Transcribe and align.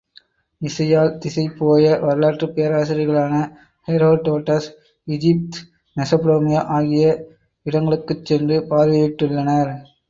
இசையால் 0.61 1.17
திசை 1.17 1.43
போய 1.49 1.97
வரலாற்றுப் 1.99 2.55
பேராசிரியர்களான 2.55 3.35
ஹெரோடோடஸ் 3.87 4.69
ஈஜீப்த், 5.07 5.61
மெஸப்பட்டோமியா 5.97 6.63
ஆகிய 6.79 7.05
இடங்களுக்குச் 7.65 8.25
சென்று 8.25 8.57
பார்வையிட்டுள்ளனர். 8.69 9.73